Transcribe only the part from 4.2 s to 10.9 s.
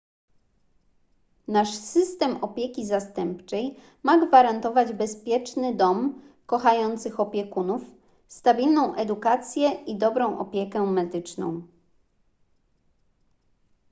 gwarantować bezpieczny dom kochających opiekunów stabilną edukację i dobrą opiekę